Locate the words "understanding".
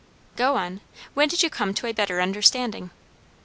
2.21-2.89